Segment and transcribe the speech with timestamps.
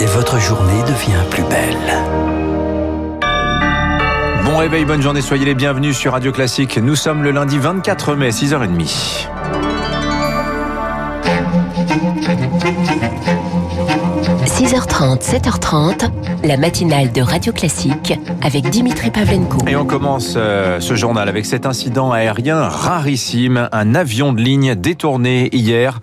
[0.00, 1.76] et votre journée devient plus belle.
[4.44, 6.78] Bon réveil, bonne journée, soyez les bienvenus sur Radio Classique.
[6.78, 9.28] Nous sommes le lundi 24 mai, 6h30.
[14.46, 16.10] 6h30, 7h30,
[16.44, 19.58] la matinale de Radio Classique avec Dimitri Pavlenko.
[19.66, 24.74] Et on commence euh, ce journal avec cet incident aérien rarissime, un avion de ligne
[24.74, 26.00] détourné hier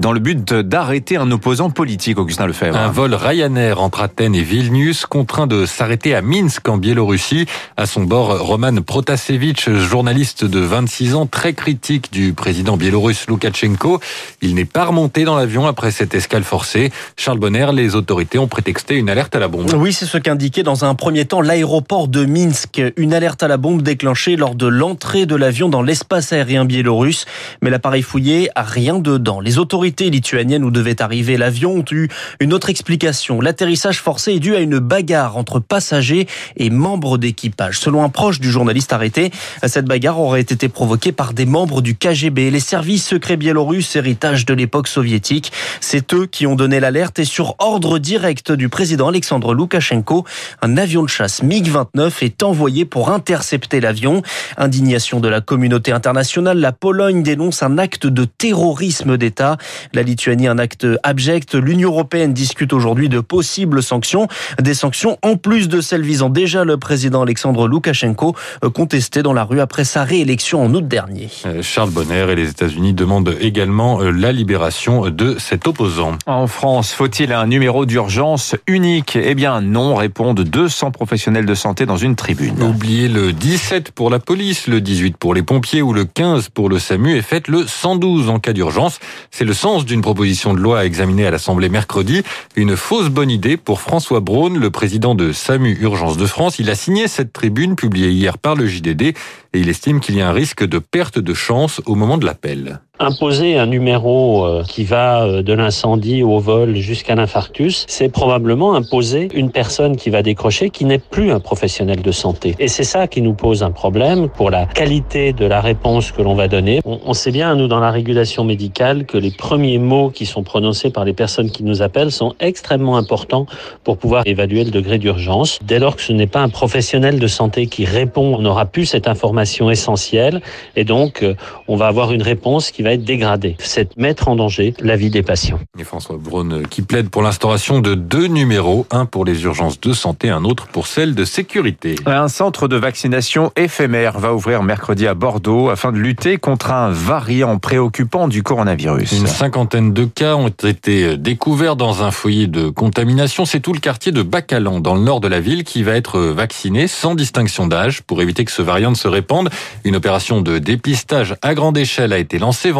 [0.00, 2.76] dans le but d'arrêter un opposant politique, Augustin Lefebvre.
[2.76, 7.44] Un vol Ryanair entre Athènes et Vilnius, contraint de s'arrêter à Minsk en Biélorussie.
[7.76, 14.00] À son bord, Roman Protasevich, journaliste de 26 ans, très critique du président biélorusse Loukachenko.
[14.40, 16.90] Il n'est pas remonté dans l'avion après cette escale forcée.
[17.18, 19.70] Charles Bonner, les autorités ont prétexté une alerte à la bombe.
[19.74, 22.80] Oui, c'est ce qu'indiquait dans un premier temps l'aéroport de Minsk.
[22.96, 27.26] Une alerte à la bombe déclenchée lors de l'entrée de l'avion dans l'espace aérien biélorusse.
[27.60, 29.40] Mais l'appareil fouillé a rien dedans.
[29.40, 33.40] Les autorités autorités lituaniennes où devait arriver l'avion ont eu une autre explication.
[33.40, 37.80] L'atterrissage forcé est dû à une bagarre entre passagers et membres d'équipage.
[37.80, 39.32] Selon un proche du journaliste arrêté,
[39.66, 44.46] cette bagarre aurait été provoquée par des membres du KGB, les services secrets biélorusses, héritage
[44.46, 45.50] de l'époque soviétique.
[45.80, 50.24] C'est eux qui ont donné l'alerte et sur ordre direct du président Alexandre Loukachenko,
[50.62, 54.22] un avion de chasse MiG-29 est envoyé pour intercepter l'avion.
[54.56, 59.56] Indignation de la communauté internationale, la Pologne dénonce un acte de terrorisme d'État.
[59.92, 61.54] La Lituanie, un acte abject.
[61.54, 64.28] L'Union européenne discute aujourd'hui de possibles sanctions.
[64.60, 69.32] Des sanctions en plus de celles visant déjà le président Alexandre Loukachenko, euh, contesté dans
[69.32, 71.28] la rue après sa réélection en août dernier.
[71.46, 76.16] Euh, Charles Bonner et les États-Unis demandent également euh, la libération de cet opposant.
[76.26, 79.16] En France, faut-il un numéro d'urgence unique?
[79.16, 82.62] Eh bien non, répondent 200 professionnels de santé dans une tribune.
[82.62, 86.68] Oubliez le 17 pour la police, le 18 pour les pompiers ou le 15 pour
[86.68, 88.98] le SAMU et faites le 112 en cas d'urgence.
[89.30, 92.22] C'est le sens d'une proposition de loi à examiner à l'Assemblée mercredi.
[92.56, 96.58] Une fausse bonne idée pour François Braun, le président de SAMU Urgence de France.
[96.58, 99.14] Il a signé cette tribune publiée hier par le JDD et
[99.52, 102.80] il estime qu'il y a un risque de perte de chance au moment de l'appel.
[103.02, 108.74] Imposer un numéro euh, qui va euh, de l'incendie au vol jusqu'à l'infarctus, c'est probablement
[108.74, 112.54] imposer une personne qui va décrocher qui n'est plus un professionnel de santé.
[112.58, 116.20] Et c'est ça qui nous pose un problème pour la qualité de la réponse que
[116.20, 116.82] l'on va donner.
[116.84, 120.90] On, sait bien, nous, dans la régulation médicale, que les premiers mots qui sont prononcés
[120.90, 123.46] par les personnes qui nous appellent sont extrêmement importants
[123.82, 125.58] pour pouvoir évaluer le degré d'urgence.
[125.64, 128.84] Dès lors que ce n'est pas un professionnel de santé qui répond, on n'aura plus
[128.84, 130.42] cette information essentielle
[130.76, 131.34] et donc euh,
[131.66, 133.56] on va avoir une réponse qui va être dégradée.
[133.58, 135.60] C'est mettre en danger la vie des patients.
[135.78, 139.92] Et François Braun qui plaide pour l'instauration de deux numéros, un pour les urgences de
[139.92, 141.96] santé, un autre pour celles de sécurité.
[142.06, 146.90] Un centre de vaccination éphémère va ouvrir mercredi à Bordeaux afin de lutter contre un
[146.90, 149.12] variant préoccupant du coronavirus.
[149.12, 153.44] Une cinquantaine de cas ont été découverts dans un foyer de contamination.
[153.44, 156.18] C'est tout le quartier de Bacalan, dans le nord de la ville, qui va être
[156.20, 159.50] vacciné sans distinction d'âge pour éviter que ce variant ne se répande.
[159.84, 162.79] Une opération de dépistage à grande échelle a été lancée vendredi.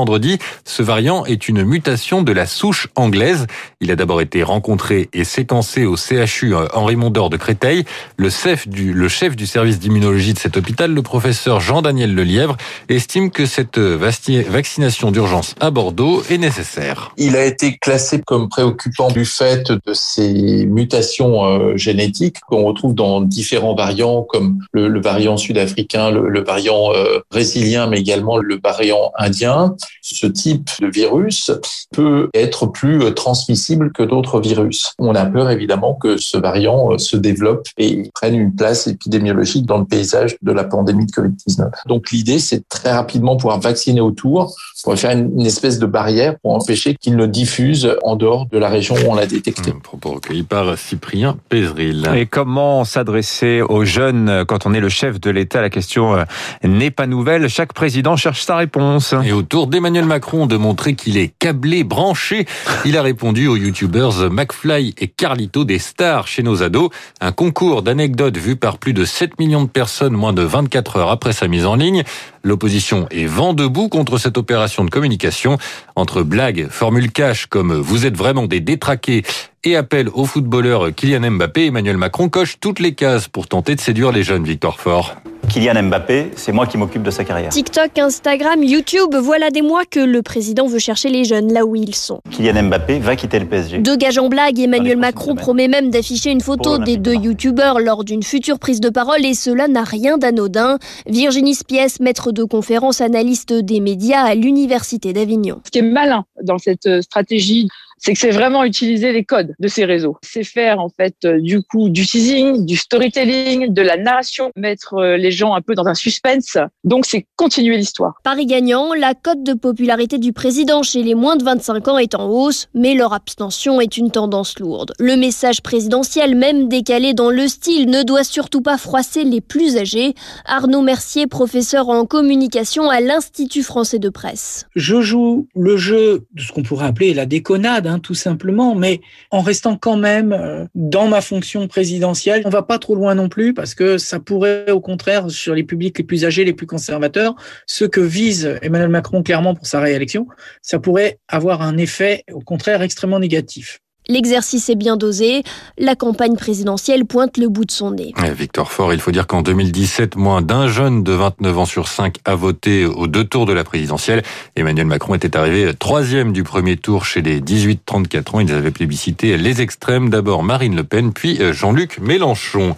[0.65, 3.47] Ce variant est une mutation de la souche anglaise.
[3.81, 7.85] Il a d'abord été rencontré et séquencé au CHU Henri Mondor de Créteil.
[8.17, 12.57] Le chef du, le chef du service d'immunologie de cet hôpital, le professeur Jean-Daniel Lelièvre,
[12.89, 17.13] estime que cette vaccination d'urgence à Bordeaux est nécessaire.
[17.17, 22.95] Il a été classé comme préoccupant du fait de ces mutations euh, génétiques qu'on retrouve
[22.95, 28.39] dans différents variants comme le, le variant sud-africain, le, le, variant euh, brésilien, mais également
[28.39, 29.77] le variant indien.
[30.03, 31.51] Ce type de virus
[31.93, 34.95] peut être plus euh, transmissible que d'autres virus.
[34.99, 39.79] On a peur évidemment que ce variant se développe et prenne une place épidémiologique dans
[39.79, 41.71] le paysage de la pandémie de Covid-19.
[41.87, 46.55] Donc l'idée, c'est très rapidement pouvoir vacciner autour pour faire une espèce de barrière pour
[46.55, 49.71] empêcher qu'il ne diffuse en dehors de la région où on l'a détecté.
[49.71, 52.09] Un propos recueilli par Cyprien Pézril.
[52.15, 55.61] Et comment s'adresser aux jeunes quand on est le chef de l'État?
[55.61, 56.25] La question euh,
[56.65, 57.49] n'est pas nouvelle.
[57.49, 59.15] Chaque président cherche sa réponse.
[59.25, 62.47] Et autour d'Emmanuel Macron de montrer qu'il est câblé, branché,
[62.85, 66.91] il a répondu aux youtubeurs McFly et Carlito des stars chez nos ados.
[67.21, 71.11] Un concours d'anecdotes vu par plus de 7 millions de personnes moins de 24 heures
[71.11, 72.03] après sa mise en ligne.
[72.43, 75.57] L'opposition est vent debout contre cette opération de communication.
[75.97, 79.23] Entre blagues, formules cash comme vous êtes vraiment des détraqués
[79.65, 83.81] et appel aux footballeurs Kylian Mbappé, Emmanuel Macron coche toutes les cases pour tenter de
[83.81, 85.17] séduire les jeunes Victor Fort.
[85.51, 87.49] Kylian Mbappé, c'est moi qui m'occupe de sa carrière.
[87.51, 91.75] TikTok, Instagram, YouTube, voilà des mois que le président veut chercher les jeunes là où
[91.75, 92.21] ils sont.
[92.31, 93.79] Kylian Mbappé va quitter le PSG.
[93.79, 98.05] Deux gages en blague, Emmanuel Macron promet même d'afficher une photo des deux youtubeurs lors
[98.05, 100.79] d'une future prise de parole et cela n'a rien d'anodin.
[101.07, 105.61] Virginie Spies, maître de conférence, analyste des médias à l'Université d'Avignon.
[105.67, 107.67] Ce qui est malin dans cette stratégie
[108.01, 110.17] c'est que c'est vraiment utiliser les codes de ces réseaux.
[110.23, 114.95] C'est faire en fait euh, du coup du teasing, du storytelling, de la narration, mettre
[114.95, 116.57] euh, les gens un peu dans un suspense.
[116.83, 118.15] Donc c'est continuer l'histoire.
[118.25, 122.15] Paris gagnant, la cote de popularité du président chez les moins de 25 ans est
[122.15, 124.93] en hausse, mais leur abstention est une tendance lourde.
[124.99, 129.77] Le message présidentiel, même décalé dans le style, ne doit surtout pas froisser les plus
[129.77, 130.15] âgés.
[130.47, 134.67] Arnaud Mercier, professeur en communication à l'Institut français de presse.
[134.75, 139.01] Je joue le jeu de ce qu'on pourrait appeler la déconnade, hein, tout simplement, mais
[139.31, 142.43] en restant quand même euh, dans ma fonction présidentielle.
[142.45, 145.65] On va pas trop loin non plus parce que ça pourrait, au contraire, sur les
[145.65, 147.35] publics les plus âgés, les plus conservateurs,
[147.67, 150.27] ce que vise Emmanuel Macron clairement pour sa réélection,
[150.63, 153.81] ça pourrait avoir un effet, au contraire, extrêmement négatif.
[154.09, 155.43] L'exercice est bien dosé.
[155.79, 158.13] La campagne présidentielle pointe le bout de son nez.
[158.37, 162.17] Victor Fort, il faut dire qu'en 2017, moins d'un jeune de 29 ans sur 5
[162.25, 164.23] a voté aux deux tours de la présidentielle.
[164.57, 168.41] Emmanuel Macron était arrivé troisième du premier tour chez les 18-34 ans.
[168.41, 170.11] Ils avaient plébiscité les extrêmes.
[170.11, 172.77] D'abord Marine Le Pen, puis Jean-Luc Mélenchon.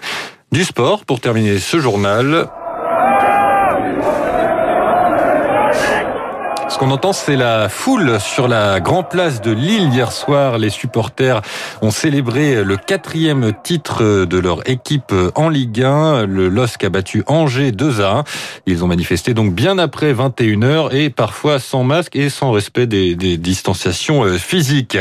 [0.51, 2.51] Du sport, pour terminer ce journal.
[6.83, 10.59] Qu'on entend, c'est la foule sur la Grand Place de Lille hier soir.
[10.59, 11.41] Les supporters
[11.81, 16.27] ont célébré le quatrième titre de leur équipe en Ligue 1.
[16.27, 18.25] Le LOSC a battu Angers 2 à 1.
[18.67, 23.15] Ils ont manifesté donc bien après 21h et parfois sans masque et sans respect des,
[23.15, 24.99] distanciations euh, physiques.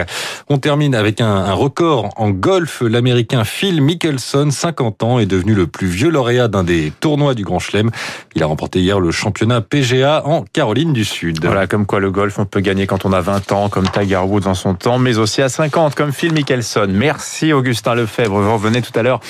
[0.50, 2.82] On termine avec un, record en golf.
[2.82, 7.44] L'Américain Phil Mickelson, 50 ans, est devenu le plus vieux lauréat d'un des tournois du
[7.44, 7.90] Grand Chelem.
[8.36, 11.40] Il a remporté hier le championnat PGA en Caroline du Sud.
[11.72, 14.46] Comme quoi le golf, on peut gagner quand on a 20 ans, comme Tiger Woods
[14.46, 16.88] en son temps, mais aussi à 50, comme Phil Mickelson.
[16.90, 18.42] Merci Augustin Lefebvre.
[18.42, 19.22] Vous revenez tout à l'heure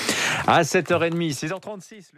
[0.48, 2.10] à 7h30, 6h36.